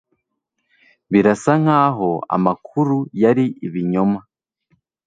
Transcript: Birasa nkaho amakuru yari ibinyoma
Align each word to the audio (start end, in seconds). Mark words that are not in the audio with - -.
Birasa 1.11 1.53
nkaho 1.61 2.09
amakuru 2.35 2.97
yari 3.23 3.45
ibinyoma 3.67 4.19